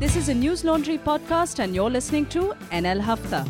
[0.00, 2.42] This is a News Laundry podcast, and you're listening to
[2.82, 3.44] NL Hafta.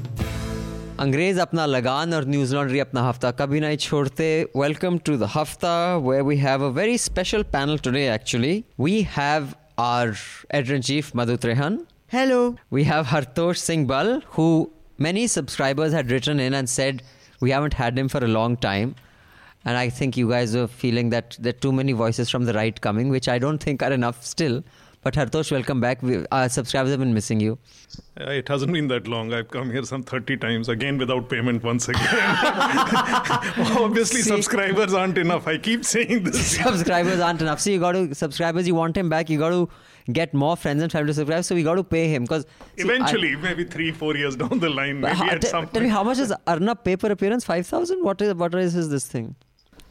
[1.01, 5.73] अंग्रेज अपना लगान और न्यूज लॉन्ड्री अपना हफ्ता कभी नहीं छोड़ते welcome to the Hafta
[6.07, 9.49] where we have a very special panel today actually we have
[9.79, 10.15] our
[10.55, 11.79] editor in chief Madhu Trehan
[12.15, 12.39] Hello.
[12.79, 14.47] we have Hartosh Singh Bal, who
[15.07, 17.01] many subscribers had written in and said
[17.47, 18.93] we haven't had him for a long time.
[19.65, 22.55] And I think you guys are feeling that there are too many voices from the
[22.59, 24.61] right coming, which I don't think are enough still.
[25.04, 26.04] But Hartosh, welcome back.
[26.04, 27.58] We, our subscribers have been missing you.
[28.20, 29.34] Uh, It hasn't been that long.
[29.34, 32.06] I've come here some 30 times, again without payment once again.
[33.80, 35.48] Obviously, See- subscribers aren't enough.
[35.48, 36.52] I keep saying this.
[36.64, 37.60] subscribers aren't enough.
[37.60, 38.68] So you got to subscribers.
[38.68, 39.28] You want him back.
[39.32, 39.70] You got to
[40.14, 41.46] get more friends and family to subscribe.
[41.46, 42.46] So we got to pay him because
[42.78, 46.20] Eventually, maybe three, four years down the line, maybe at some tell me how much
[46.20, 47.44] is Arnab pay per appearance?
[47.44, 48.04] Five thousand.
[48.04, 49.36] What is what is this thing?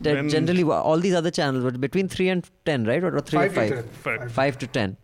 [0.03, 3.03] When- generally all these other channels, but between three and ten, right?
[3.05, 3.89] Or, or three Five to to ten.
[3.89, 4.33] Five.
[4.33, 4.97] Five to ten.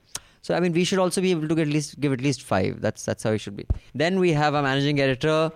[0.47, 2.43] So I mean, we should also be able to get at least give at least
[2.49, 2.81] five.
[2.81, 3.67] That's that's how it should be.
[4.03, 5.51] Then we have our managing editor,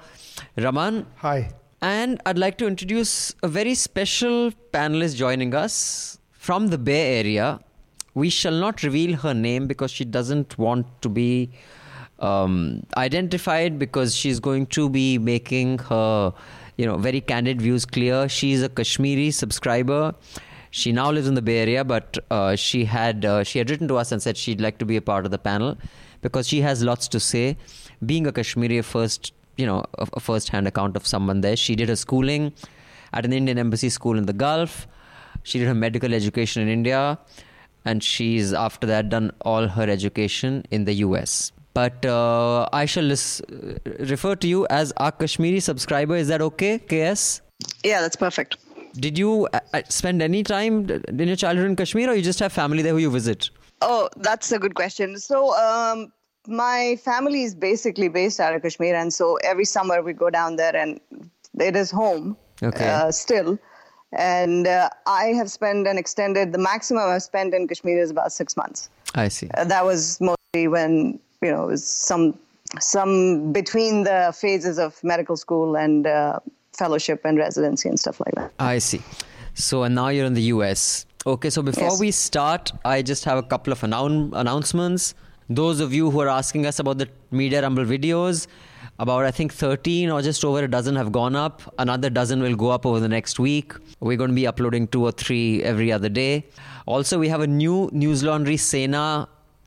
[0.56, 1.52] Raman, Hi.
[1.80, 7.60] and I'd like to introduce a very special panelist joining us from the Bay Area.
[8.14, 11.52] We shall not reveal her name because she doesn't want to be
[12.19, 16.34] um, identified because she's going to be making her,
[16.77, 18.28] you know, very candid views clear.
[18.28, 20.16] She's a Kashmiri subscriber.
[20.70, 23.88] She now lives in the Bay Area, but uh, she had uh, she had written
[23.88, 25.76] to us and said she'd like to be a part of the panel
[26.22, 27.56] because she has lots to say.
[28.04, 31.56] Being a Kashmiri, a first you know a, a first-hand account of someone there.
[31.56, 32.52] She did her schooling
[33.12, 34.86] at an Indian embassy school in the Gulf.
[35.42, 37.18] She did her medical education in India,
[37.84, 41.52] and she's after that done all her education in the US.
[41.74, 43.42] But uh, I shall lis-
[43.98, 46.16] refer to you as our Kashmiri subscriber.
[46.16, 47.41] Is that okay, KS?
[47.84, 48.56] Yeah, that's perfect.
[48.94, 52.41] Did you uh, uh, spend any time in your childhood in Kashmir, or you just
[52.41, 53.50] have family there who you visit?
[53.82, 55.19] Oh, that's a good question.
[55.19, 56.12] So, um,
[56.47, 60.56] my family is basically based out of Kashmir, and so every summer we go down
[60.56, 61.00] there, and
[61.58, 62.88] it is home Okay.
[62.88, 63.59] uh, still.
[64.12, 68.32] And uh, I have spent an extended, the maximum I've spent in Kashmir is about
[68.32, 68.91] six months.
[69.14, 69.48] I see.
[69.54, 72.38] Uh, that was mostly when you know it was some
[72.81, 76.41] some between the phases of medical school and uh,
[76.84, 78.50] fellowship and residency and stuff like that.
[78.74, 79.02] I see.
[79.68, 81.06] So, and now you're in the US.
[81.34, 82.00] Okay, so before Yes.
[82.04, 85.14] we start, I just have a couple of announ- announcements.
[85.60, 87.08] Those of you who are asking us about the
[87.40, 88.46] Media Rumble videos,
[89.04, 91.62] about I think 13 or just over a dozen have gone up.
[91.84, 93.72] Another dozen will go up over the next week.
[94.08, 96.32] We're going to be uploading two or three every other day.
[96.94, 99.04] Also, we have a new News Laundry Sena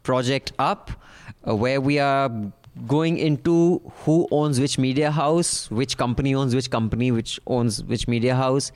[0.09, 0.91] project up
[1.47, 2.29] uh, where we are
[2.87, 8.07] going into who owns which media house, which company owns which company, which owns which
[8.07, 8.71] media house.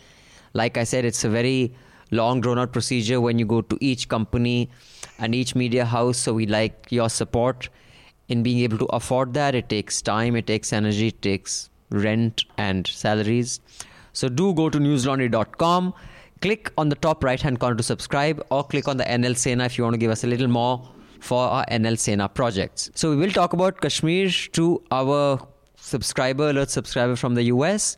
[0.53, 1.73] Like I said, it's a very
[2.11, 4.69] long drawn out procedure when you go to each company
[5.19, 6.17] and each media house.
[6.17, 7.69] So we like your support
[8.27, 9.55] in being able to afford that.
[9.55, 13.59] It takes time, it takes energy, it takes rent and salaries.
[14.13, 15.93] So do go to newslaundry.com,
[16.41, 19.65] click on the top right hand corner to subscribe, or click on the NL Sena
[19.65, 20.87] if you want to give us a little more
[21.19, 22.89] for our NL Sena projects.
[22.95, 25.39] So we will talk about Kashmir to our
[25.75, 27.97] subscriber, alert subscriber from the US,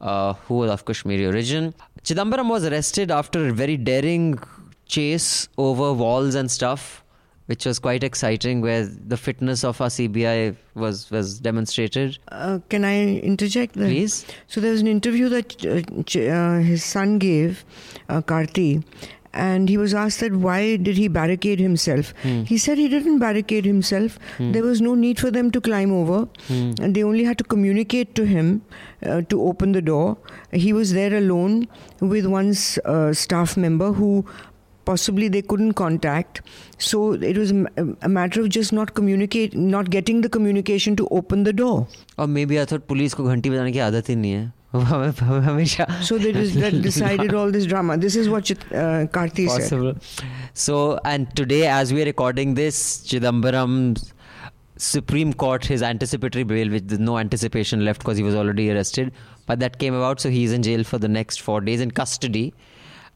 [0.00, 1.74] uh, who was of Kashmiri origin.
[2.02, 4.38] Chidambaram was arrested after a very daring
[4.86, 7.04] chase over walls and stuff,
[7.46, 12.18] which was quite exciting, where the fitness of our CBI was was demonstrated.
[12.28, 13.74] Uh, can I interject?
[13.74, 14.26] Please.
[14.46, 17.64] So there was an interview that uh, uh, his son gave,
[18.08, 18.84] uh, Karti,
[19.32, 22.12] and he was asked that why did he barricade himself?
[22.22, 22.46] Mm.
[22.46, 24.18] he said he didn't barricade himself.
[24.38, 24.52] Mm.
[24.52, 26.26] there was no need for them to climb over.
[26.48, 26.78] Mm.
[26.80, 28.62] and they only had to communicate to him
[29.06, 30.16] uh, to open the door.
[30.52, 31.68] He was there alone
[32.00, 32.54] with one
[32.84, 34.24] uh, staff member who
[34.84, 36.42] possibly they couldn't contact.
[36.78, 41.44] So it was a matter of just not communicate not getting the communication to open
[41.44, 41.86] the door.
[42.18, 44.50] Or maybe i thought police ko ghanti bajane ki aadat hi nahi hai.
[46.02, 47.96] So they just decided all this drama.
[47.98, 49.06] This is what Chit- uh,
[49.48, 49.68] said.
[50.54, 54.14] So, and today, as we are recording this, Chidambaram's
[54.78, 59.12] Supreme Court, his anticipatory bail, with no anticipation left because he was already arrested,
[59.46, 62.54] but that came about, so he's in jail for the next four days in custody.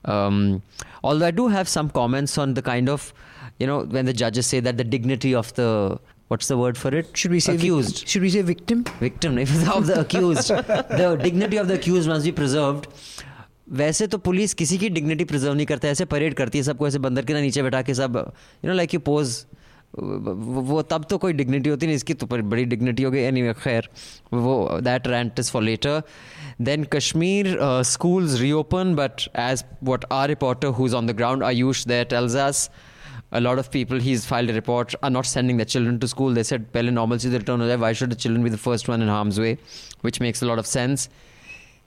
[0.04, 0.62] Um,
[1.02, 3.12] although I do have some comments on the kind of,
[3.58, 6.94] you know, when the judges say that the dignity of the what's the word for
[6.94, 7.16] it?
[7.16, 8.06] Should we say vic- accused?
[8.08, 8.84] should we say victim?
[9.00, 10.48] victim नहीं of the accused
[11.02, 12.88] the dignity of the accused must be preserved
[13.78, 16.86] वैसे तो police किसी की dignity preserve नहीं करता है ऐसे parade करती है सबको
[16.88, 18.16] ऐसे बंदर के ना नीचे बैठा के सब
[18.64, 19.32] you know like you pose
[19.94, 23.88] वो तब तो कोई डिग्निटी होती नहीं इसकी तो बड़ी डिग्निटी हो गई एनी खैर
[24.32, 26.02] वो that rent is for later
[26.68, 27.56] then Kashmir
[27.90, 32.36] schools reopen but as what our reporter who is on the ground Ayush there tells
[32.46, 32.68] us
[33.35, 36.33] a lot of people, he's filed a report, are not sending their children to school.
[36.33, 39.07] They said, Pele normalcy the return Why should the children be the first one in
[39.07, 39.57] harm's way?
[40.01, 41.09] Which makes a lot of sense.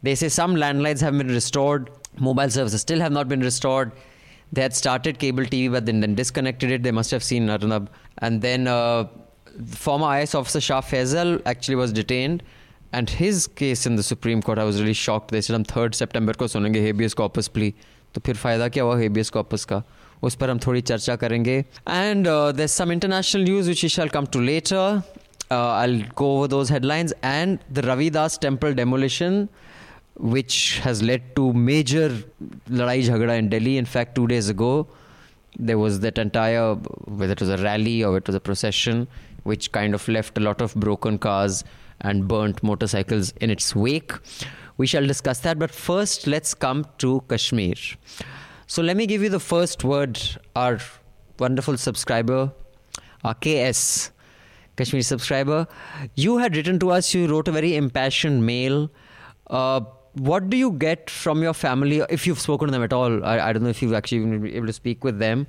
[0.02, 3.92] They say some landlines have been restored, mobile services still have not been restored.
[4.52, 6.82] They had started cable TV, but then, then disconnected it.
[6.82, 7.90] They must have seen Arnab.
[8.18, 9.08] And then uh,
[9.66, 12.42] former IS officer Shah Faisal actually was detained.
[12.92, 15.30] And his case in the Supreme Court, I was really shocked.
[15.32, 17.72] They said हम third सितंबर को सुनेंगे habeas corpus plea.
[18.14, 19.82] तो फिर फ़ायदा क्या हुआ habeas corpus का
[20.22, 21.58] उस पर हम थोड़ी चर्चा करेंगे
[21.88, 25.02] and there's some international news which we shall come to later.
[25.52, 29.48] Uh, I'll go over those headlines and the Ravi Das temple demolition
[30.16, 32.08] which has led to major
[32.70, 33.76] ladai jhagda in Delhi.
[33.78, 34.86] In fact, two days ago,
[35.58, 39.06] there was that entire, whether it was a rally or it was a procession,
[39.42, 41.64] which kind of left a lot of broken cars
[42.00, 44.12] and burnt motorcycles in its wake.
[44.76, 47.74] We shall discuss that, but first, let's come to Kashmir.
[48.71, 50.19] So, let me give you the first word.
[50.55, 50.77] Our
[51.39, 52.51] wonderful subscriber,
[53.23, 54.11] our KS,
[54.77, 55.67] Kashmir subscriber,
[56.13, 58.91] you had written to us, you wrote a very impassioned mail.
[59.47, 59.81] Uh,
[60.13, 63.25] what do you get from your family if you've spoken to them at all?
[63.25, 65.47] I, I don't know if you've actually been able to speak with them.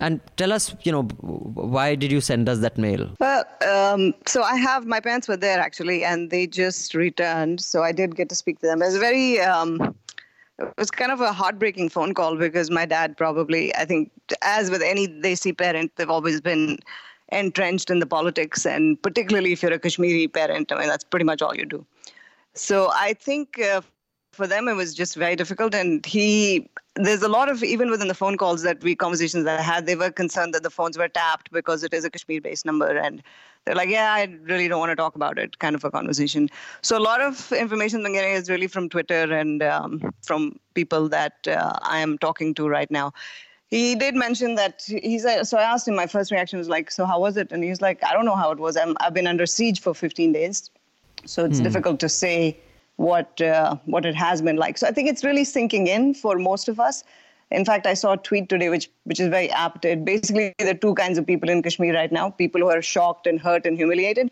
[0.00, 3.10] And tell us, you know, why did you send us that mail?
[3.20, 7.60] Well, um, so I have my parents were there actually, and they just returned.
[7.60, 8.80] So I did get to speak to them.
[8.80, 9.94] It was very, um,
[10.58, 14.10] it was kind of a heartbreaking phone call because my dad probably, I think,
[14.42, 16.78] as with any Desi parent, they've always been
[17.30, 21.24] entrenched in the politics, and particularly if you're a Kashmiri parent, I mean, that's pretty
[21.24, 21.84] much all you do.
[22.54, 23.82] So I think uh,
[24.32, 25.74] for them it was just very difficult.
[25.74, 29.60] And he, there's a lot of even within the phone calls that we conversations that
[29.60, 32.64] I had, they were concerned that the phones were tapped because it is a Kashmir-based
[32.64, 33.22] number, and
[33.64, 36.48] they're like, yeah, I really don't want to talk about it, kind of a conversation.
[36.82, 41.08] So a lot of information I'm getting is really from Twitter and um, from people
[41.10, 43.12] that uh, I am talking to right now.
[43.68, 45.44] He did mention that he said.
[45.44, 45.96] So I asked him.
[45.96, 48.36] My first reaction was like, "So how was it?" And he's like, "I don't know
[48.36, 48.76] how it was.
[48.76, 50.70] I'm, I've been under siege for 15 days."
[51.24, 51.64] So it's mm.
[51.64, 52.56] difficult to say
[52.96, 54.78] what uh, what it has been like.
[54.78, 57.04] So I think it's really sinking in for most of us.
[57.50, 59.84] In fact, I saw a tweet today which which is very apt.
[59.84, 62.82] It basically there are two kinds of people in Kashmir right now: people who are
[62.82, 64.30] shocked and hurt and humiliated,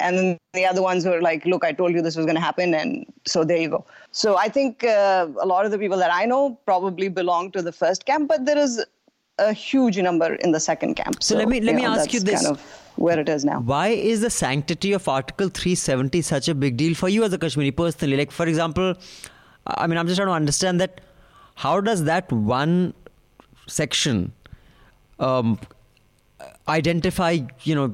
[0.00, 2.36] and then the other ones who are like, "Look, I told you this was going
[2.36, 3.84] to happen," and so there you go.
[4.10, 7.62] So I think uh, a lot of the people that I know probably belong to
[7.62, 8.84] the first camp, but there is
[9.38, 11.22] a huge number in the second camp.
[11.22, 12.42] So, so let me let me know, ask you this.
[12.42, 13.60] Kind of, where it is now.
[13.60, 17.38] Why is the sanctity of Article 370 such a big deal for you as a
[17.38, 18.16] Kashmiri personally?
[18.16, 18.94] Like, for example,
[19.66, 21.00] I mean, I'm just trying to understand that
[21.56, 22.94] how does that one
[23.66, 24.32] section
[25.18, 25.58] um,
[26.68, 27.88] identify, you know,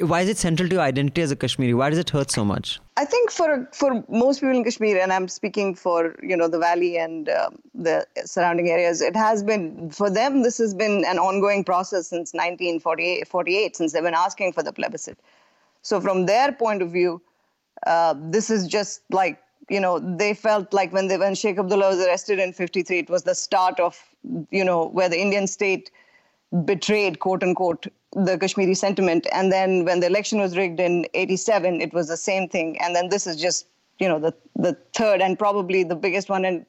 [0.00, 1.74] why is it central to your identity as a Kashmiri?
[1.74, 2.80] Why does it hurt so much?
[2.96, 6.58] I think for for most people in Kashmir, and I'm speaking for you know the
[6.58, 10.42] valley and um, the surrounding areas, it has been for them.
[10.42, 14.72] This has been an ongoing process since 1948, 48, since they've been asking for the
[14.72, 15.18] plebiscite.
[15.82, 17.20] So from their point of view,
[17.86, 21.96] uh, this is just like you know they felt like when they when Sheikh Abdullah
[21.96, 24.00] was arrested in 53, it was the start of
[24.50, 25.90] you know where the Indian state
[26.64, 29.26] betrayed, quote unquote, the Kashmiri sentiment.
[29.32, 32.80] And then when the election was rigged in 87, it was the same thing.
[32.80, 33.66] And then this is just,
[33.98, 36.44] you know, the, the third and probably the biggest one.
[36.44, 36.64] And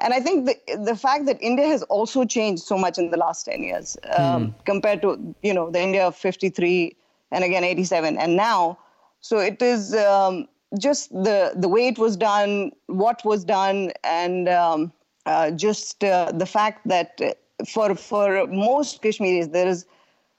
[0.00, 3.16] and I think the, the fact that India has also changed so much in the
[3.16, 4.64] last 10 years um, mm.
[4.64, 6.96] compared to, you know, the India of 53
[7.32, 8.78] and again 87 and now.
[9.20, 10.46] So it is um,
[10.78, 14.92] just the, the way it was done, what was done, and um,
[15.26, 17.20] uh, just uh, the fact that
[17.66, 19.86] for for most Kashmiris, there is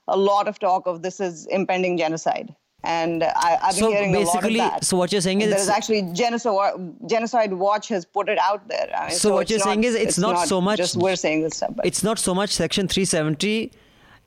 [0.07, 2.55] a lot of talk of this is impending genocide.
[2.83, 4.85] And I, have been so hearing a lot of that.
[4.85, 6.73] So what you're saying is there's actually genocide.
[7.07, 8.89] Genocide Watch has put it out there.
[8.95, 10.77] I mean, so, so, what you're not, saying is it's, it's not, not, so much.
[10.77, 11.73] Just we're saying this stuff.
[11.75, 11.85] But.
[11.85, 13.73] It's not so much Section 370.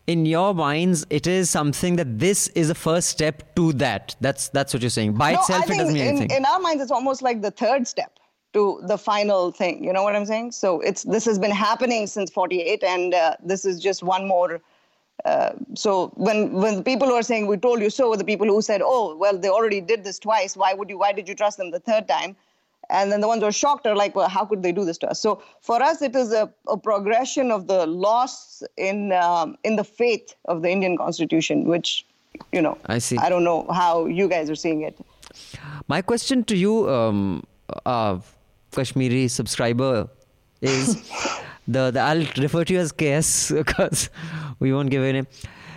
[0.08, 4.16] In your minds, it is something that this is a first step to that.
[4.20, 5.14] That's that's what you're saying.
[5.14, 6.36] By no, itself, it doesn't mean in, anything.
[6.36, 8.18] In our minds, it's almost like the third step
[8.52, 9.82] to the final thing.
[9.84, 10.52] You know what I'm saying?
[10.52, 14.60] So it's this has been happening since 48, and uh, this is just one more.
[15.24, 18.24] Uh, so when when the people who are saying we told you so, were the
[18.24, 20.56] people who said, oh well, they already did this twice.
[20.56, 20.98] Why would you?
[20.98, 22.36] Why did you trust them the third time?
[22.90, 24.98] And then the ones who are shocked are like, well, how could they do this
[24.98, 25.20] to us?
[25.20, 29.84] So for us, it is a, a progression of the loss in um, in the
[29.84, 32.04] faith of the Indian Constitution, which
[32.52, 33.16] you know, I see.
[33.18, 34.98] I don't know how you guys are seeing it.
[35.88, 37.44] My question to you, um,
[37.86, 38.18] uh,
[38.72, 40.08] Kashmiri subscriber
[40.60, 40.96] is
[41.68, 44.10] the, the I'll refer to you as KS because
[44.58, 45.26] we won't give a name.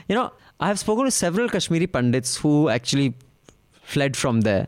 [0.07, 3.13] You know, I have spoken to several Kashmiri Pandits who actually
[3.81, 4.67] fled from there.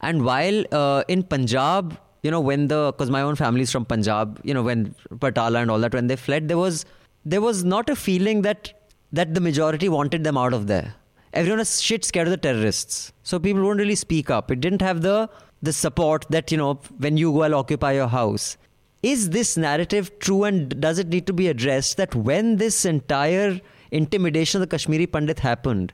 [0.00, 3.84] And while uh, in Punjab, you know, when the because my own family is from
[3.84, 6.84] Punjab, you know, when Patala and all that, when they fled, there was
[7.24, 8.72] there was not a feeling that
[9.12, 10.94] that the majority wanted them out of there.
[11.32, 13.12] Everyone was shit scared of the terrorists.
[13.22, 14.50] So people won't really speak up.
[14.50, 15.28] It didn't have the
[15.62, 18.56] the support that, you know, when you go, I'll occupy your house.
[19.02, 23.60] Is this narrative true and does it need to be addressed that when this entire
[23.90, 25.92] intimidation of the Kashmiri Pandit happened,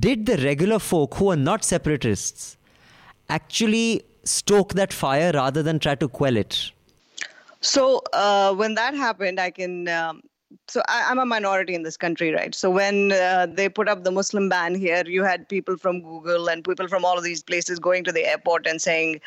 [0.00, 2.56] did the regular folk who are not separatists
[3.28, 6.72] actually stoke that fire rather than try to quell it?
[7.60, 9.88] So uh, when that happened, I can.
[9.88, 10.22] Um,
[10.68, 12.54] so I, am a minority in this country, right?
[12.54, 16.48] So when uh, they put up the Muslim ban here, you had people from Google
[16.48, 19.20] and people from all of these places going to the airport and saying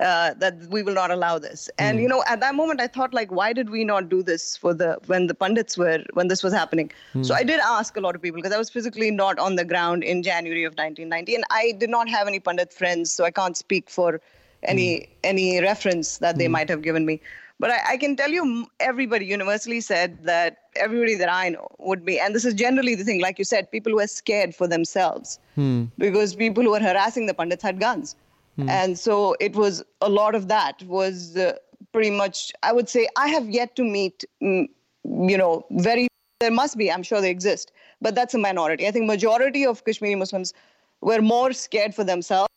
[0.00, 1.68] uh, that we will not allow this.
[1.78, 2.02] And mm.
[2.02, 4.72] you know, at that moment, I thought like, why did we not do this for
[4.72, 6.90] the when the pundits were when this was happening?
[7.14, 7.26] Mm.
[7.26, 9.64] So I did ask a lot of people because I was physically not on the
[9.64, 13.30] ground in January of 1990, and I did not have any pundit friends, so I
[13.30, 14.20] can't speak for
[14.62, 15.08] any mm.
[15.24, 16.52] any reference that they hmm.
[16.52, 17.20] might have given me.
[17.60, 22.04] But I, I, can tell you, everybody universally said that everybody that I know would
[22.04, 24.68] be, and this is generally the thing, like you said, people who are scared for
[24.68, 25.84] themselves hmm.
[25.98, 28.14] because people who were harassing the pundits had guns.
[28.56, 28.68] Hmm.
[28.68, 31.56] And so it was a lot of that was uh,
[31.92, 34.68] pretty much, I would say, I have yet to meet, you
[35.04, 36.06] know, very,
[36.38, 38.86] there must be, I'm sure they exist, but that's a minority.
[38.86, 40.54] I think majority of Kashmiri Muslims
[41.00, 42.48] were more scared for themselves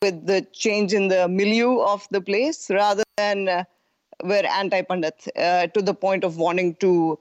[0.00, 3.48] with the change in the milieu of the place rather than.
[3.48, 3.64] Uh,
[4.22, 7.18] were anti-pandit uh, to the point of wanting to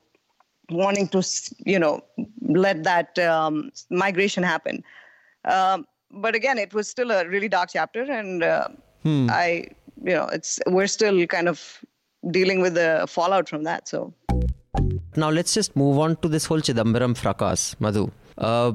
[0.69, 1.23] wanting to
[1.65, 2.03] you know
[2.41, 4.83] let that um, migration happen.
[5.45, 8.67] Um, but again, it was still a really dark chapter, and uh,
[9.03, 9.27] hmm.
[9.29, 9.67] I
[10.03, 11.83] you know it's we're still kind of
[12.31, 13.87] dealing with the fallout from that.
[13.87, 14.13] So
[15.15, 18.11] now let's just move on to this whole Chidambaram fracas, Madhu.
[18.37, 18.73] Uh,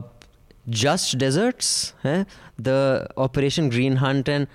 [0.69, 2.25] just deserts, eh?
[2.59, 4.47] the Operation Green Hunt, and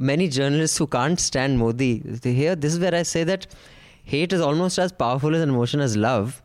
[0.00, 3.46] many journalists who can't stand Modi, hear this is where I say that
[4.02, 6.42] hate is almost as powerful as an emotion as love.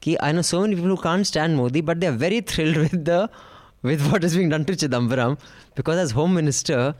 [0.00, 2.76] Ki I know so many people who can't stand Modi, but they are very thrilled
[2.76, 3.28] with the
[3.82, 5.38] with what is being done to Chidambaram
[5.74, 6.94] because as Home Minister,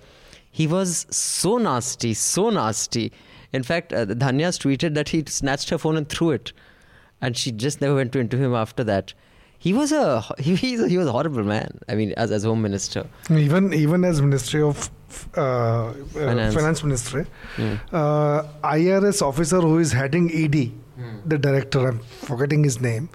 [0.50, 3.12] he was so nasty, so nasty.
[3.52, 6.52] In fact, uh, Dhanya's tweeted that he snatched her phone and threw it,
[7.20, 9.14] and she just never went to interview him after that
[9.64, 11.78] he was a he, he was a horrible man.
[11.88, 14.90] I mean, as as home minister, even even as Ministry of
[15.35, 16.53] uh, uh, finance.
[16.53, 16.83] finance.
[16.83, 17.25] ministry,
[17.57, 17.79] mm.
[17.91, 21.21] uh, IRS officer who is heading ED, mm.
[21.25, 23.09] the director, I'm forgetting his name.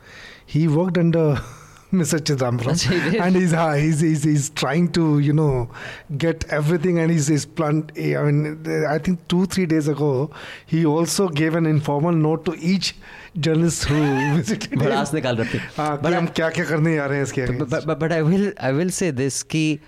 [0.46, 1.40] He worked under
[1.94, 2.18] Mr.
[2.18, 5.70] Chidambaram, and he's, uh, he's, he's he's trying to you know
[6.18, 7.92] get everything, and he's he's planned.
[7.96, 10.30] I mean, I think two three days ago,
[10.66, 12.96] he also gave an informal note to each
[13.38, 14.00] journalist who
[14.36, 14.80] visited him.
[14.80, 16.02] निकाल रहे थे.
[16.02, 18.72] but हम क्या क्या करने जा रहे हैं इसके but, but, but I will I
[18.72, 19.78] will say this कि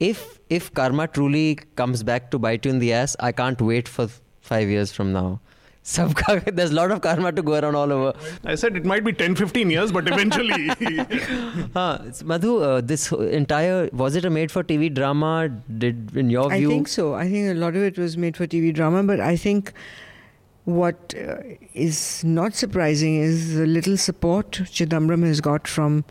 [0.00, 3.86] if if karma truly comes back to bite you in the ass, I can't wait
[3.86, 4.08] for
[4.40, 5.40] five years from now.
[5.84, 8.12] Sabka, there's a lot of karma to go around all over.
[8.44, 10.68] I said it might be 10, 15 years, but eventually.
[11.74, 15.48] huh, Madhu, uh, this entire, was it a made for TV drama?
[15.48, 16.68] Did, in your view?
[16.68, 17.14] I think so.
[17.14, 19.72] I think a lot of it was made for TV drama, but I think
[20.64, 21.36] what uh,
[21.72, 26.04] is not surprising is the little support Chidambaram has got from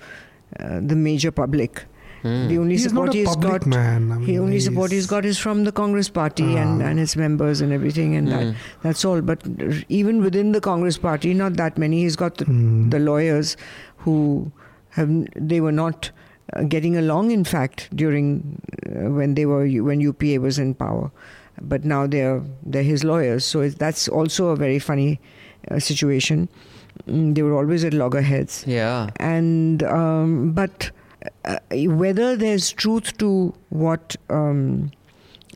[0.60, 1.86] uh, the major public.
[2.24, 2.50] Mm.
[2.50, 4.12] The only he's support he's got, man.
[4.12, 7.00] I mean, the only support he's got is from the Congress party uh, and, and
[7.00, 8.32] its members and everything, and mm.
[8.32, 8.60] that, hmm.
[8.84, 9.22] that's all.
[9.22, 9.42] But
[9.88, 12.02] even within the Congress party, not that many.
[12.02, 12.92] He's got the, mm.
[12.92, 13.56] the lawyers
[13.98, 14.52] who
[14.92, 16.12] have they were not
[16.54, 17.32] uh, getting along.
[17.32, 21.12] In fact, during uh, when they were when UPA was in power,
[21.62, 23.46] but now they're they're his lawyers.
[23.46, 25.22] So that's also a very funny
[25.72, 26.50] uh, situation.
[27.08, 28.66] Mm, they were always at loggerheads.
[28.68, 30.92] Yeah, and um, but
[31.46, 34.92] uh, whether there's truth to what um,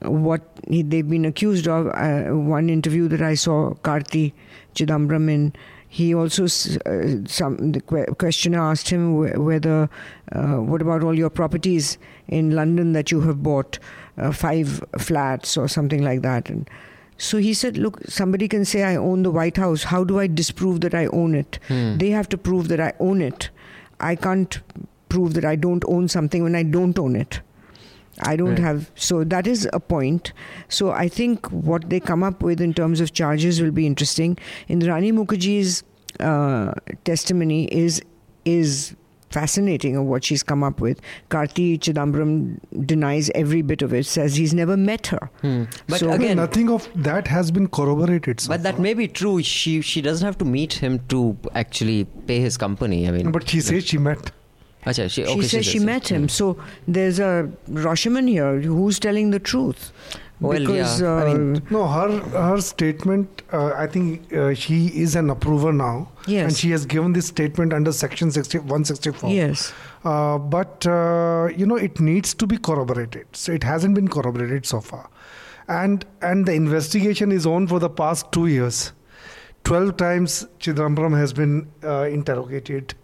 [0.01, 1.87] what they've been accused of.
[1.87, 4.33] Uh, one interview that I saw Karti
[4.75, 5.53] Chidambaram in,
[5.87, 7.81] he also uh, some the
[8.17, 9.89] questioner asked him whether
[10.31, 13.79] uh, what about all your properties in London that you have bought,
[14.17, 16.69] uh, five flats or something like that, and.
[17.19, 19.83] So he said, Look, somebody can say I own the White House.
[19.83, 21.59] How do I disprove that I own it?
[21.67, 21.97] Hmm.
[21.97, 23.49] They have to prove that I own it.
[23.99, 24.59] I can't
[25.13, 27.41] prove that I don't own something when I don't own it.
[28.31, 28.59] I don't right.
[28.59, 28.91] have.
[28.95, 30.33] So that is a point.
[30.69, 34.37] So I think what they come up with in terms of charges will be interesting.
[34.69, 35.83] Indrani Mukerjea's
[36.19, 36.73] uh,
[37.05, 38.01] testimony is
[38.45, 38.95] is
[39.33, 41.01] fascinating of what she's come up with.
[41.29, 45.31] Karti Chidambaram denies every bit of it, says he's never met her.
[45.41, 45.63] Hmm.
[45.87, 48.41] But so again, nothing of that has been corroborated.
[48.41, 48.71] So but far.
[48.71, 49.41] that may be true.
[49.41, 51.99] She she doesn't have to meet him to actually
[52.31, 53.03] pay his company.
[53.07, 54.31] I mean, but she says she met.
[54.85, 56.27] Achha, she, okay, she says she, she met him.
[56.29, 59.91] So there's a Rashomon here who's telling the truth.
[60.41, 61.13] Well, because yeah.
[61.13, 63.43] I mean, uh, No, her her statement.
[63.53, 66.43] Uh, I think uh, she is an approver now, Yes.
[66.47, 69.29] and she has given this statement under Section 60, 164.
[69.29, 69.71] yes,
[70.03, 73.25] Uh, but uh, you know, it needs to be corroborated.
[73.31, 75.09] So it hasn't been corroborated so far,
[75.69, 78.91] and and the investigation is on for the past two years.
[79.63, 82.95] Twelve times Chidambaram has been uh, interrogated.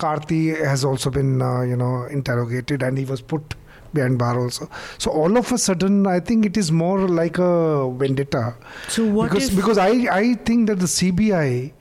[0.00, 3.54] Karti has also been uh, you know interrogated, and he was put
[3.92, 4.68] behind bar also.
[4.98, 8.56] So all of a sudden, I think it is more like a vendetta.
[8.88, 11.72] So what because if- because I I think that the CBI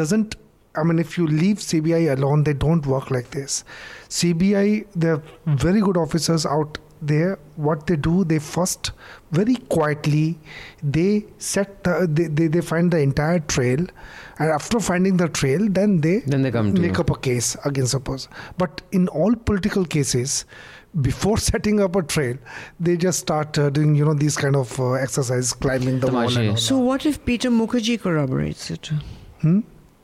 [0.00, 0.34] doesn't.
[0.76, 3.62] I mean, if you leave CBI alone, they don't work like this.
[4.08, 7.38] CBI, they're very good officers out there.
[7.54, 8.90] What they do, they first
[9.30, 10.38] very quietly
[10.82, 13.86] they set the, they, they they find the entire trail,
[14.38, 17.00] and after finding the trail, then they Then they come to make you.
[17.00, 18.32] up a case against a person.
[18.58, 20.44] But in all political cases,
[21.00, 22.36] before setting up a trail,
[22.80, 26.22] they just start uh, doing you know these kind of uh, exercises, climbing the wall.
[26.22, 26.50] And Tamashi.
[26.50, 28.90] all so what if Peter Mukerjea corroborates it?
[29.40, 29.60] Hmm?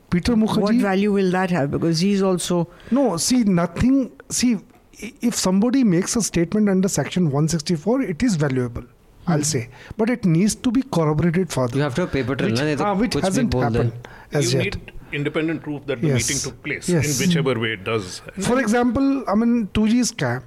[0.09, 0.61] Peter Mukerjea.
[0.61, 1.71] What value will that have?
[1.71, 4.11] Because he's also no, see, nothing.
[4.29, 4.57] See,
[5.21, 8.83] if somebody makes a statement under Section 164, it is valuable,
[9.27, 9.43] I'll hmm.
[9.43, 9.69] say.
[9.97, 11.77] But it needs to be corroborated further.
[11.77, 13.93] You have to have paper trail, which, uh, which hasn't happened
[14.31, 14.75] as you yet.
[14.75, 16.29] Need independent proof that the yes.
[16.29, 17.19] meeting took place yes.
[17.19, 18.21] in whichever way it does.
[18.39, 20.43] For example, I mean, 2G scam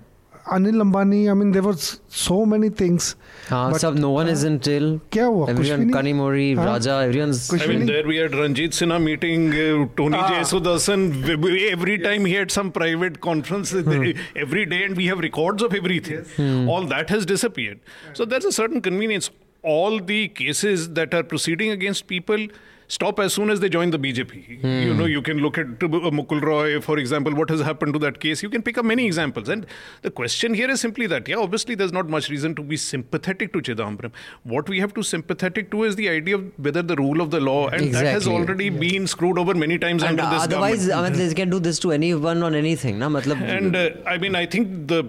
[0.47, 1.31] Anil Ambani.
[1.31, 3.17] I mean, there were so many things.
[3.51, 5.01] Uh, sab, no one is in till.
[5.11, 5.47] Kya hua?
[5.49, 7.53] Everyone, Kanimori, Raja, everyone's.
[7.53, 11.73] I mean, there we had Ranjit Sinha meeting uh, Tony ah.
[11.73, 14.13] Every time he had some private conference hmm.
[14.37, 16.19] every day, and we have records of everything.
[16.19, 16.37] Yes.
[16.37, 16.69] Hmm.
[16.69, 17.81] All that has disappeared.
[18.13, 19.31] So there's a certain convenience.
[19.63, 22.49] All the cases that are proceeding against people
[22.95, 24.61] stop as soon as they join the BJP.
[24.61, 24.67] Hmm.
[24.87, 27.99] You know, you can look at uh, Mukul Roy, for example, what has happened to
[28.01, 28.43] that case.
[28.43, 29.49] You can pick up many examples.
[29.49, 29.67] And
[30.03, 33.53] the question here is simply that, yeah, obviously there's not much reason to be sympathetic
[33.55, 34.13] to Chidambaram.
[34.45, 37.41] What we have to sympathetic to is the idea of whether the rule of the
[37.41, 38.05] law, and exactly.
[38.05, 38.79] that has already yeah.
[38.87, 40.93] been screwed over many times and under this otherwise, government.
[40.93, 42.99] Otherwise, I mean, they can do this to anyone on anything.
[42.99, 43.09] Na?
[43.09, 45.05] Matlab, and uh, I mean, I think the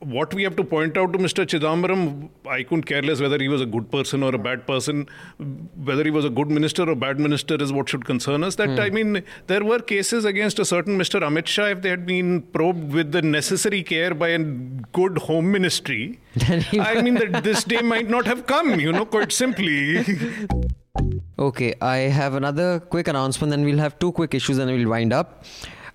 [0.00, 1.46] what we have to point out to Mr.
[1.46, 5.08] Chidambaram, I couldn't care less whether he was a good person or a bad person,
[5.84, 8.56] whether he was a good minister or bad minister is what should concern us.
[8.56, 8.94] That I hmm.
[8.94, 11.20] mean, there were cases against a certain Mr.
[11.20, 15.50] Amit Shah if they had been probed with the necessary care by a good home
[15.50, 16.20] ministry.
[16.48, 18.78] I mean, that this day might not have come.
[18.80, 20.04] You know, quite simply.
[21.38, 25.12] Okay, I have another quick announcement, then we'll have two quick issues and we'll wind
[25.12, 25.44] up.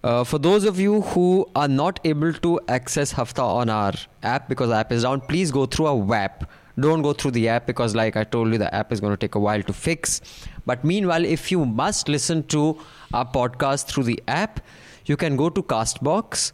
[0.03, 4.49] Uh, for those of you who are not able to access Hafta on our app
[4.49, 6.49] because the app is down, please go through our WAP.
[6.79, 9.17] Don't go through the app because, like I told you, the app is going to
[9.17, 10.21] take a while to fix.
[10.65, 12.79] But meanwhile, if you must listen to
[13.13, 14.61] our podcast through the app,
[15.05, 16.53] you can go to Castbox.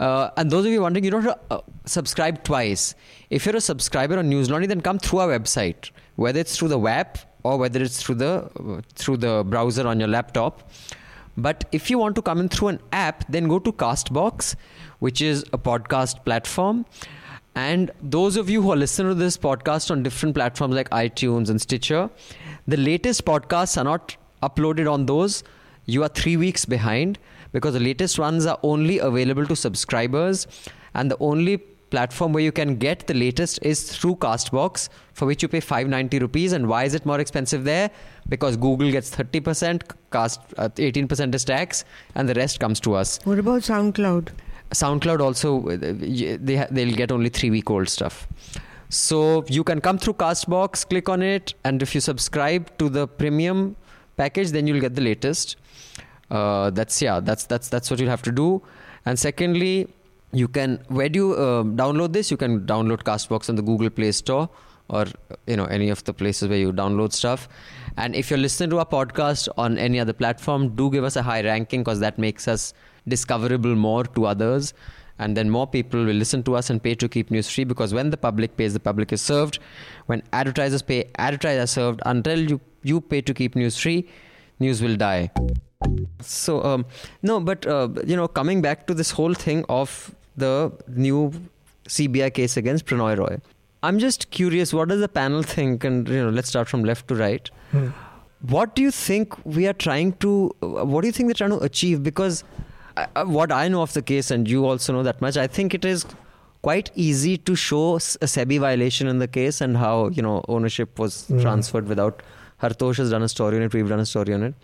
[0.00, 2.94] Uh, and those of you wondering, you don't have to uh, subscribe twice.
[3.28, 6.78] If you're a subscriber on News then come through our website, whether it's through the
[6.78, 10.70] WAP or whether it's through the uh, through the browser on your laptop.
[11.36, 14.56] But if you want to come in through an app, then go to Castbox,
[14.98, 16.86] which is a podcast platform.
[17.54, 21.50] And those of you who are listening to this podcast on different platforms like iTunes
[21.50, 22.10] and Stitcher,
[22.66, 25.42] the latest podcasts are not uploaded on those.
[25.86, 27.18] You are three weeks behind
[27.52, 30.46] because the latest ones are only available to subscribers.
[30.94, 35.42] And the only platform where you can get the latest is through Castbox, for which
[35.42, 36.52] you pay 590 rupees.
[36.52, 37.90] And why is it more expensive there?
[38.28, 43.18] Because Google gets 30%, Cast uh, 18% is tax, and the rest comes to us.
[43.24, 44.28] what about SoundCloud?
[44.70, 48.28] SoundCloud also uh, they they'll get only three week old stuff.
[48.88, 53.06] So you can come through Castbox, click on it, and if you subscribe to the
[53.06, 53.76] premium
[54.16, 55.56] package, then you'll get the latest.
[56.30, 58.62] Uh, that's yeah, that's that's that's what you'll have to do.
[59.06, 59.88] And secondly,
[60.32, 62.30] you can where do you uh, download this?
[62.30, 64.48] You can download Castbox on the Google Play Store
[64.88, 65.06] or
[65.46, 67.48] you know any of the places where you download stuff.
[67.96, 71.22] And if you're listening to our podcast on any other platform, do give us a
[71.22, 72.72] high ranking because that makes us
[73.08, 74.74] discoverable more to others.
[75.18, 77.92] And then more people will listen to us and pay to keep news free because
[77.92, 79.58] when the public pays, the public is served.
[80.06, 82.00] When advertisers pay, advertisers are served.
[82.06, 84.08] Until you, you pay to keep news free,
[84.60, 85.30] news will die.
[86.22, 86.86] So um,
[87.22, 91.32] no, but uh, you know, coming back to this whole thing of the new
[91.88, 93.38] CBI case against Pranoy Roy,
[93.82, 94.72] I'm just curious.
[94.74, 95.84] What does the panel think?
[95.84, 97.50] And you know, let's start from left to right.
[98.54, 100.54] What do you think we are trying to?
[100.60, 102.02] What do you think they're trying to achieve?
[102.02, 102.42] Because
[102.96, 105.46] uh, uh, what I know of the case, and you also know that much, I
[105.46, 106.06] think it is
[106.62, 110.98] quite easy to show a SEBI violation in the case and how you know ownership
[110.98, 112.22] was transferred without.
[112.62, 113.72] Hartosh has done a story on it.
[113.72, 114.54] We've done a story on it.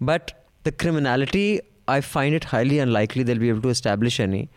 [0.00, 0.32] But
[0.64, 4.50] the criminality, I find it highly unlikely they'll be able to establish any.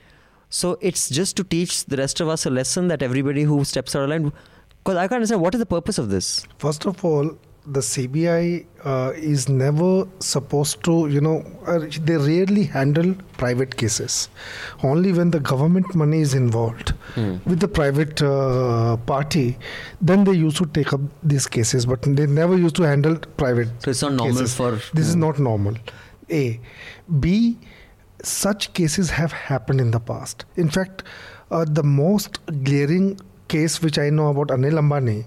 [0.49, 3.95] So it's just to teach the rest of us a lesson that everybody who steps
[3.95, 4.31] out of line,
[4.83, 6.45] Because I can't understand what is the purpose of this.
[6.57, 12.63] First of all, the CBI uh, is never supposed to, you know, uh, they rarely
[12.63, 14.29] handle private cases.
[14.81, 17.35] Only when the government money is involved Hmm.
[17.45, 19.57] with the private uh, party,
[20.01, 23.67] then they used to take up these cases, but they never used to handle private.
[23.83, 24.55] So it's not normal cases.
[24.55, 25.19] for- This is Hmm.
[25.27, 25.75] not normal.
[26.31, 26.59] A.
[27.19, 27.57] B.
[28.23, 30.45] Such cases have happened in the past.
[30.55, 31.03] In fact,
[31.51, 35.25] uh, the most glaring case which I know about Anil Ambani,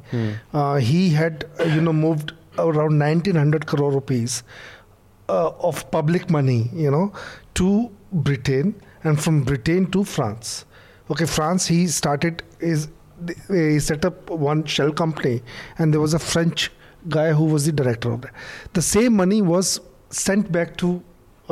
[0.53, 4.43] uh, he had uh, you know moved around 1900 crore rupees
[5.29, 7.13] uh, of public money, you know,
[7.55, 8.75] to Britain
[9.05, 10.65] and from Britain to France.
[11.11, 12.89] Okay, France, he started his
[13.49, 15.43] he set up one shell company,
[15.79, 16.71] and there was a French
[17.09, 18.33] guy who was the director of that.
[18.73, 21.03] The same money was sent back to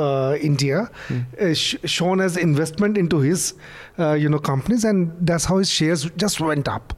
[0.05, 0.77] uh, India,
[1.11, 3.53] uh, sh- shown as investment into his,
[3.99, 6.93] uh, you know, companies, and that's how his shares just went up.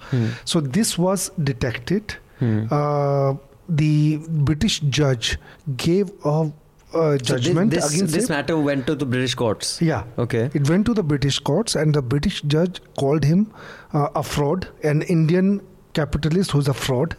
[0.54, 2.16] So this was detected.
[2.42, 3.34] Uh,
[3.82, 4.18] the
[4.52, 5.38] British judge
[5.78, 6.52] gave a, a
[6.94, 8.36] So judgment this, this, against this him.
[8.36, 9.70] matter went to the British courts.
[9.82, 10.04] Yeah.
[10.24, 10.50] Okay.
[10.54, 13.46] It went to the British courts, and the British judge called him
[13.94, 15.62] uh, a fraud, an Indian
[15.94, 17.16] capitalist who's a fraud.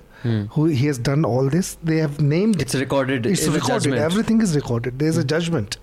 [0.53, 1.77] Who he has done all this?
[1.83, 2.55] They have named.
[2.57, 2.61] Hmm.
[2.63, 3.67] It's recorded It's recorded.
[3.69, 3.99] judgment.
[3.99, 4.05] Hmm.
[4.05, 4.99] Everything is recorded.
[4.99, 5.77] There's a judgment.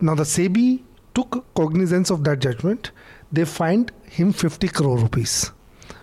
[0.00, 0.82] Now the SEBI
[1.14, 2.90] took cognizance of that judgment.
[3.32, 5.50] They fined him 50 crore rupees.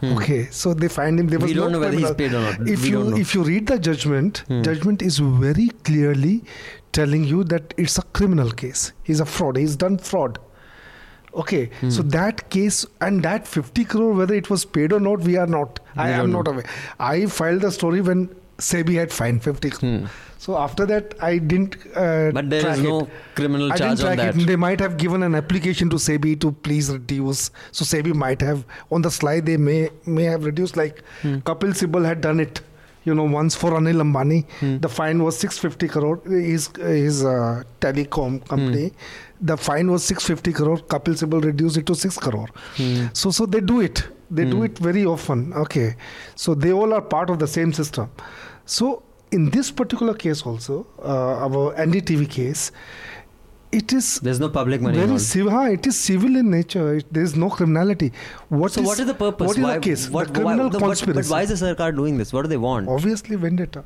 [0.04, 1.28] Okay, so they find him.
[1.28, 1.46] There Hmm.
[1.46, 2.68] We was don't no know whether he's paid or not.
[2.76, 4.62] If We you if you read the judgment, Hmm.
[4.68, 6.34] judgment is very clearly
[6.98, 8.84] telling you that it's a criminal case.
[9.04, 9.58] He's a fraud.
[9.58, 10.38] He's done fraud.
[11.42, 11.90] Okay, Hmm.
[11.96, 15.48] so that case and that 50 crore, whether it was paid or not, we are
[15.56, 15.80] not.
[15.96, 16.66] I am don't aware.
[17.00, 18.30] I filed the story when
[18.70, 20.00] SEBI had fined 50 crore.
[20.46, 21.76] So after that, I didn't.
[21.96, 22.34] Uh, Hmm.
[22.40, 23.10] But there is no it.
[23.36, 24.36] criminal I charge on that.
[24.38, 24.48] it.
[24.52, 27.44] They might have given an application to SEBI to please reduce.
[27.72, 29.80] So SEBI might have on the slide they may
[30.20, 30.78] may have reduced.
[30.86, 31.36] Like Hmm.
[31.52, 32.62] Kapil Sibal had done it.
[33.10, 34.78] You know, once for Anil Ambani, Hmm.
[34.86, 36.18] the fine was 650 crore.
[36.48, 39.27] His his uh, telecom company, Hmm.
[39.42, 40.78] The fine was 650 crore.
[40.78, 42.48] Kapil Sibal reduced it to 6 crore.
[42.76, 43.08] Hmm.
[43.14, 44.08] So so they do it.
[44.30, 45.54] They do it very often.
[45.54, 45.96] Okay,
[46.36, 48.10] so they all are part of the same system.
[48.66, 52.72] So in this particular case also, uh, our NDTV case,
[53.72, 55.62] it is There's no public money very civil.
[55.66, 56.96] It is civil in nature.
[56.96, 58.12] It, there is no criminality.
[58.50, 59.48] What So what is the purpose?
[59.48, 60.10] What is why, the case?
[60.10, 61.30] What, the criminal why, the- but- conspiracy.
[61.30, 62.34] But, why is the Sarkar doing this?
[62.34, 62.88] What do they want?
[62.88, 63.84] Obviously vendetta.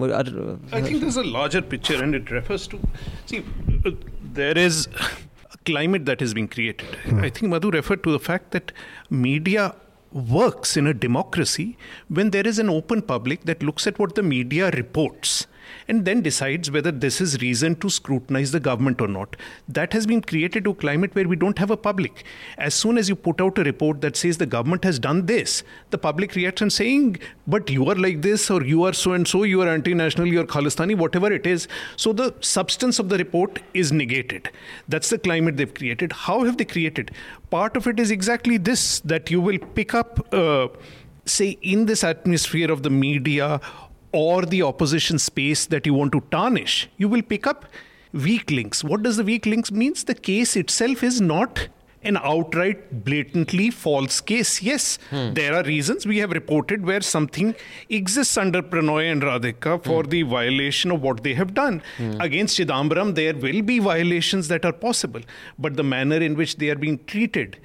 [0.00, 2.78] I think there's a larger picture, and it refers to
[3.26, 3.44] see,
[4.38, 4.88] there is
[5.52, 6.94] a climate that is being created.
[7.04, 7.20] Hmm.
[7.26, 8.72] I think Madhu referred to the fact that
[9.10, 9.74] media
[10.12, 11.76] works in a democracy
[12.08, 15.46] when there is an open public that looks at what the media reports
[15.86, 19.36] and then decides whether this is reason to scrutinize the government or not.
[19.68, 22.24] That has been created to a climate where we don't have a public.
[22.56, 25.62] As soon as you put out a report that says the government has done this,
[25.90, 29.26] the public reacts and saying, but you are like this, or you are so and
[29.26, 31.68] so, you are anti national, you are Khalistani, whatever it is.
[31.96, 34.50] So the substance of the report is negated.
[34.88, 36.12] That's the climate they've created.
[36.12, 37.10] How have they created?
[37.50, 40.68] Part of it is exactly this that you will pick up, uh,
[41.24, 43.60] say, in this atmosphere of the media
[44.12, 47.66] or the opposition space that you want to tarnish, you will pick up
[48.12, 48.82] weak links.
[48.82, 50.04] What does the weak links means?
[50.04, 51.68] The case itself is not
[52.02, 54.62] an outright blatantly false case.
[54.62, 55.34] Yes, hmm.
[55.34, 57.54] there are reasons we have reported where something
[57.88, 59.88] exists under Pranoy and Radhika hmm.
[59.88, 61.82] for the violation of what they have done.
[61.96, 62.20] Hmm.
[62.20, 65.20] Against Chidambaram, there will be violations that are possible,
[65.58, 67.58] but the manner in which they are being treated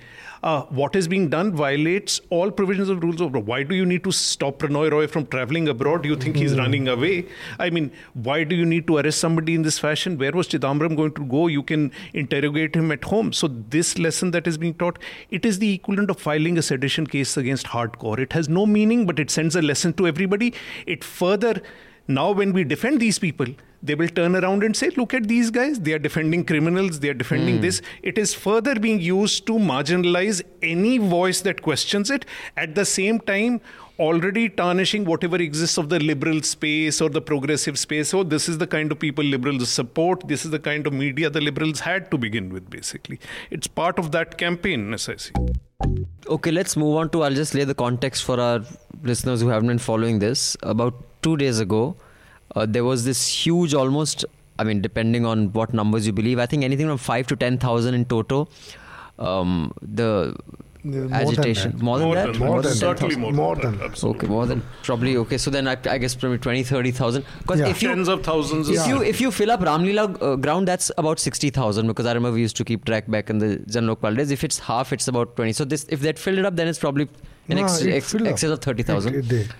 [0.44, 3.40] uh, what is being done violates all provisions of rules of law.
[3.40, 6.04] Why do you need to stop Pranoy Roy from traveling abroad?
[6.04, 7.28] Do you think he's running away?
[7.60, 10.18] I mean, why do you need to arrest somebody in this fashion?
[10.18, 11.48] Where was Chidambaram going to go?
[11.48, 13.32] You can interrogate him at home.
[13.32, 17.08] So this lesson that is being taught, it is the equivalent of filing a sedition
[17.08, 18.20] case against hardcore.
[18.20, 20.54] It has no meaning, but it sends a lesson to everybody.
[20.86, 21.62] It further
[22.08, 23.48] now when we defend these people
[23.84, 25.80] they will turn around and say look at these guys.
[25.82, 27.02] They are defending criminals.
[27.02, 27.62] They are defending hmm.
[27.64, 27.82] this.
[28.02, 32.26] It is further being used to marginalize any voice that questions it.
[32.56, 33.60] At the same time
[34.00, 38.10] already tarnishing whatever exists of the liberal space or the progressive space.
[38.10, 40.28] So this is the kind of people liberals support.
[40.28, 43.20] This is the kind of media the liberals had to begin with basically.
[43.52, 45.34] It's part of that campaign as i see.
[46.28, 47.24] Okay, let's move on to.
[47.24, 48.62] I'll just lay the context for our
[49.04, 50.56] listeners who haven't been following this.
[50.64, 51.96] About two days ago,
[52.56, 54.26] uh, there was this huge, almost,
[54.60, 57.94] I mean, depending on what numbers you believe, I think anything from 5 to 10,000
[57.94, 58.50] in total.
[59.20, 60.36] Um, the
[60.84, 61.72] More agitation?
[61.78, 62.34] Than more than More that?
[62.34, 62.68] than More that.
[62.70, 63.22] than Certainly that.
[63.22, 63.86] more, More than than that.
[63.92, 64.20] Absolutely.
[64.26, 65.38] Okay, more than probably okay.
[65.38, 67.24] So then I, I guess probably 20, 30,000.
[67.40, 67.68] Because Yeah.
[67.68, 68.70] if you Tens of thousands.
[68.70, 71.88] if of- you if you fill up Ramlila uh, ground, that's about sixty thousand.
[71.88, 74.32] Because I remember we used to keep track back in the Jan Lokpal days.
[74.40, 75.54] If it's half, it's about twenty.
[75.54, 77.08] So this if they'd filled it up, then it's probably
[77.48, 79.16] in No, ex- it ex- excess of thirty thousand.
[79.16, 79.54] It- it did.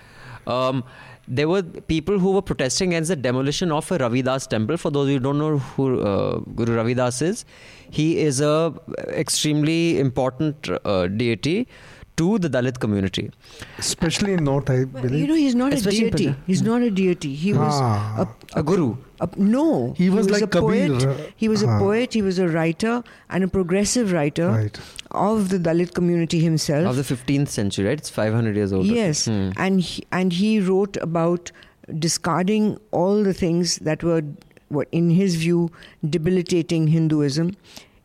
[0.58, 0.84] Um,
[1.26, 4.76] there were people who were protesting against the demolition of a Ravidas temple.
[4.76, 7.44] For those who don't know who uh, Guru Ravidas is,
[7.90, 8.74] he is a
[9.08, 11.68] extremely important uh, deity
[12.16, 13.30] to the Dalit community.
[13.78, 15.20] Especially in North, I But, believe.
[15.20, 16.36] you know, he's not Especially a deity.
[16.46, 17.34] He's not a deity.
[17.34, 18.26] He was Ah.
[18.54, 18.96] a, A guru.
[19.20, 19.94] a, no.
[19.98, 21.04] He was like a poet.
[21.36, 21.78] He was a Ah.
[21.80, 22.12] poet.
[22.14, 24.78] He was a writer and a progressive writer Right.
[25.10, 26.86] of the Dalit community himself.
[26.86, 27.98] Of the 15th century, right?
[27.98, 28.86] It's 500 years old.
[28.86, 29.50] Yes, Hmm.
[29.56, 31.50] and he, and he wrote about
[31.98, 34.22] discarding all the things that were,
[34.68, 35.70] what in his view,
[36.08, 37.56] debilitating Hinduism.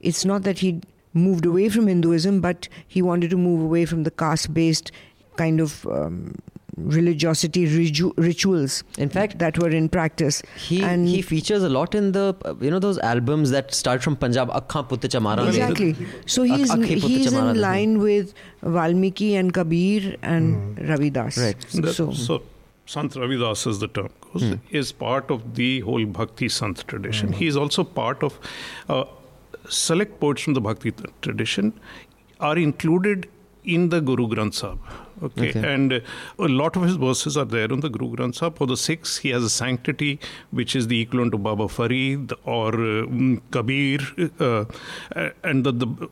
[0.02, 0.82] It's not that he
[1.13, 4.91] moved away from Hinduism, but he wanted to move away from the caste-based
[5.38, 6.36] kind of um,
[6.78, 8.84] religiosity ritu- rituals.
[8.98, 10.41] In fact, that were in practice.
[10.58, 14.15] He and he features a lot in the you know those albums that start from
[14.15, 15.48] Punjab Akkha Putte Chamara.
[15.48, 15.95] Exactly.
[16.26, 21.38] So Ak- he's Akhe Putte he's in line with Valmiki and Kabir and Ravidas.
[21.45, 21.60] Right.
[21.82, 22.41] That- So, so,
[22.86, 24.56] Sant Ravidas, as the term goes, Hmm.
[24.72, 27.34] is part of the whole Bhakti Sant tradition.
[27.34, 28.39] He is also part of
[28.88, 29.04] uh,
[29.67, 31.74] select poets from the Bhakti tradition
[32.39, 33.28] are included
[33.63, 34.80] in the Guru Granth Sahib.
[35.22, 35.50] Okay.
[35.50, 35.74] Okay.
[35.74, 36.00] and uh,
[36.39, 38.58] a lot of his verses are there on the Guru Granth Sahib.
[38.58, 40.19] For the Sikhs, he has a sanctity
[40.52, 44.00] which is the equivalent to Baba Farid or uh, mm, Kabir,
[44.39, 44.65] uh,
[45.15, 46.10] uh, and the, the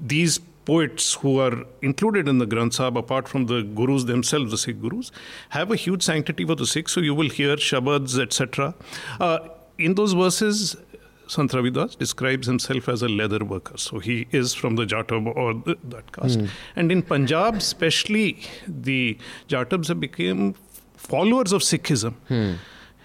[0.00, 4.58] these poets who are included in the Granth Sahib, apart from the gurus themselves, the
[4.58, 5.10] Sikh gurus,
[5.50, 6.92] have a huge sanctity for the Sikhs.
[6.92, 8.74] So you will hear shabads, etc.
[9.20, 9.38] Uh,
[9.78, 10.76] in those verses,
[11.26, 13.76] Sant Ravidas describes himself as a leather worker.
[13.76, 16.40] So he is from the Jatav or the, that caste.
[16.40, 16.46] Hmm.
[16.76, 20.54] And in Punjab, especially, the Jatavs have become
[20.96, 22.52] followers of Sikhism, hmm.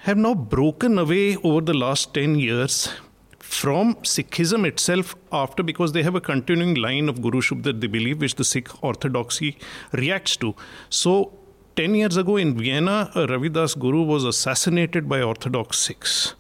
[0.02, 2.90] have now broken away over the last 10 years
[3.40, 8.22] from Sikhism itself after because they have a continuing line of Guruship that they believe
[8.22, 9.58] which the Sikh orthodoxy
[9.92, 10.56] reacts to.
[10.90, 11.34] So
[11.80, 16.36] 10 years ago in Vienna, a Ravidas Guru was assassinated by Orthodox Sikhs.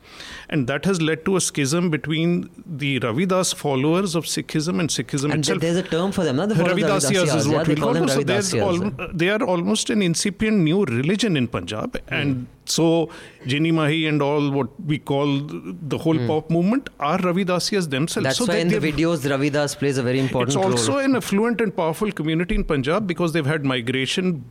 [0.49, 5.31] And that has led to a schism between the Ravidas followers of Sikhism and Sikhism
[5.31, 5.61] And itself.
[5.61, 6.45] there's a term for them, no?
[6.45, 8.09] The of Ravidasyas is Ravidasyas, yeah, what we call them.
[8.09, 13.09] So al- they are almost an incipient new religion in Punjab, and so
[13.45, 16.27] Ginni Mahi and all what we call the whole hmm.
[16.27, 18.25] pop movement are Ravidasyas themselves.
[18.25, 20.73] That's so why that in the videos Ravidas plays a very important role.
[20.73, 20.97] it's role.
[20.97, 24.43] also an affluent and powerful community in Punjab because they've had migration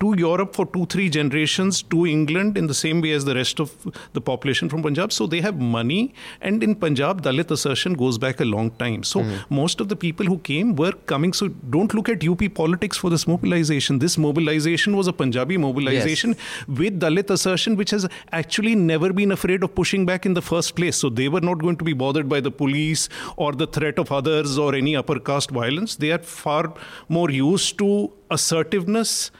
[0.00, 3.60] to Europe for two, three generations, to England in the same way as the rest
[3.60, 3.72] of
[4.12, 5.12] the population from Punjab.
[5.12, 6.14] So they have money.
[6.40, 9.02] And in Punjab, Dalit assertion goes back a long time.
[9.02, 9.54] So hmm.
[9.54, 11.32] most of the people who came were coming.
[11.32, 13.98] So don't look at UP politics for this mobilization.
[13.98, 19.62] This mobilization was a Punjabi mobilization with Dalit assertion, which has actually never been afraid
[19.62, 20.96] of pushing back in the first place.
[20.96, 24.12] So they were not going to be bothered by the police or the threat of
[24.12, 25.96] others or any upper caste violence.
[25.96, 26.72] They are far
[27.08, 29.30] more used to assertiveness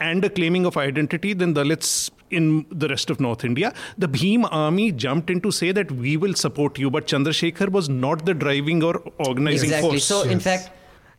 [0.00, 3.72] and a claiming of identity than Dalits in the rest of North India.
[3.98, 7.88] The Bhim army jumped in to say that we will support you, but Chandrasekhar was
[7.88, 9.90] not the driving or organizing exactly.
[9.90, 10.04] force.
[10.04, 10.70] So in fact,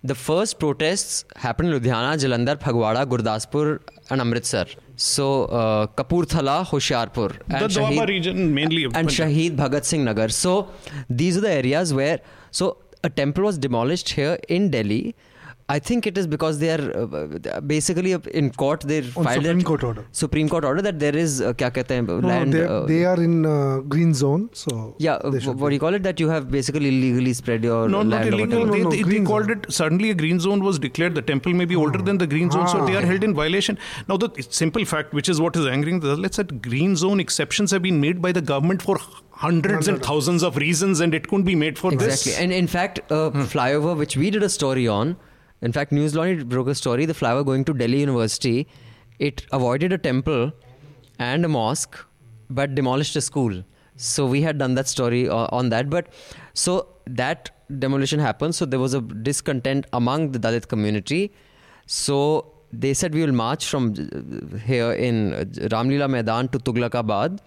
[0.04, 4.66] the first protests happened in Ludhiana, Jalandhar, Phagwara, Gurdaspur, and Amritsar.
[4.98, 9.30] So uh, Kapurthala, Hoshiarpur, the and Doaba Shahid, region mainly of and Punjab.
[9.30, 10.30] Shahid Bhagat Singh Nagar.
[10.30, 10.70] So
[11.10, 12.20] these are the areas where
[12.52, 15.16] so a temple was demolished here in Delhi.
[15.68, 18.82] I think it is because they are uh, basically uh, in court.
[18.82, 20.06] They filed Supreme Court order.
[20.12, 22.46] Supreme Court order that there is uh, kya kehte no.
[22.46, 25.16] They, uh, they are in uh, green zone, so yeah.
[25.16, 26.04] Uh, what do you call it?
[26.04, 28.68] That you have basically illegally spread your no, land not illegal.
[28.68, 31.16] They, no, they, they called it suddenly a green zone was declared.
[31.16, 32.04] The temple may be older oh.
[32.04, 32.74] than the green zone, ah.
[32.74, 33.80] so they are held in violation.
[34.08, 37.72] Now the simple fact, which is what is angering the let's say green zone exceptions
[37.72, 39.00] have been made by the government for
[39.32, 42.12] hundreds and thousands of reasons, and it couldn't be made for exactly.
[42.12, 42.28] this.
[42.28, 43.50] Exactly, and in fact, hmm.
[43.56, 45.18] flyover which we did a story on
[45.62, 48.68] in fact, News Laundry broke a story, the flower going to Delhi University,
[49.20, 50.52] it avoided a temple
[51.20, 51.98] and a mosque,
[52.50, 53.64] but demolished a school.
[53.96, 55.90] So we had done that story o- on that.
[55.90, 56.10] But
[56.54, 58.56] so that demolition happened.
[58.56, 61.34] So there was a discontent among the Dalit community.
[61.86, 67.40] So they said we will march from uh, here in uh, Ramlila Maidan to Tughlakabad,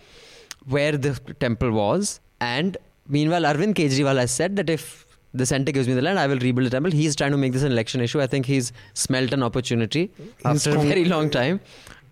[0.66, 2.20] where the temple was.
[2.40, 6.26] And meanwhile, Arvind Kejriwal has said that if the center gives me the land, I
[6.26, 6.90] will rebuild the temple.
[6.90, 8.20] He's trying to make this an election issue.
[8.20, 10.10] I think he's smelt an opportunity
[10.44, 11.60] after a very long time,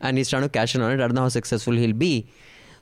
[0.01, 0.95] and he's trying to cash in on it.
[0.95, 2.27] I don't know how successful he'll be.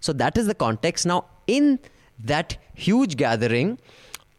[0.00, 1.06] So that is the context.
[1.06, 1.78] Now, in
[2.24, 3.78] that huge gathering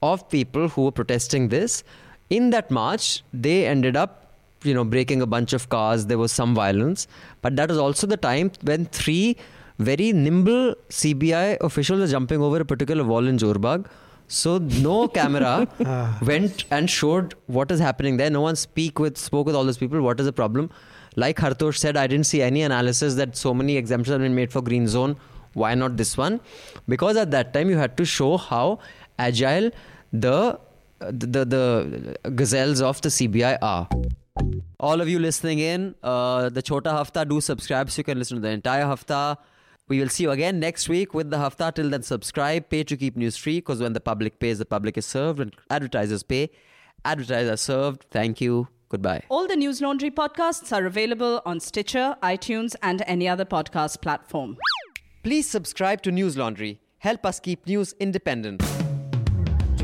[0.01, 1.83] of people who were protesting this,
[2.29, 6.07] In that march, they ended up, you know, breaking a bunch of cars.
[6.07, 7.07] There was some violence,
[7.41, 9.37] but that was also the time when three
[9.77, 13.87] very nimble CBI officials were jumping over a particular wall in Jor Bagh.
[14.27, 15.67] So no camera
[16.21, 18.29] went and showed what is happening there.
[18.29, 20.01] No one speak with spoke with all those people.
[20.01, 20.69] What is the problem?
[21.15, 24.51] Like Hartosh said, I didn't see any analysis that so many exemptions have been made
[24.51, 25.15] for green zone.
[25.53, 26.41] Why not this one?
[26.87, 28.79] Because at that time you had to show how
[29.17, 29.71] agile
[30.11, 30.59] the
[30.99, 33.87] the, the gazelles of the CBI are.
[34.79, 38.37] All of you listening in, uh, the Chota Hafta, do subscribe so you can listen
[38.37, 39.37] to the entire Hafta.
[39.87, 41.71] We will see you again next week with the Hafta.
[41.73, 44.97] Till then, subscribe, pay to keep news free because when the public pays, the public
[44.97, 45.39] is served.
[45.39, 46.49] When advertisers pay,
[47.03, 48.05] advertisers are served.
[48.09, 48.67] Thank you.
[48.89, 49.23] Goodbye.
[49.29, 54.57] All the Newslaundry podcasts are available on Stitcher, iTunes, and any other podcast platform.
[55.23, 56.79] Please subscribe to Newslaundry.
[56.99, 58.63] Help us keep news independent.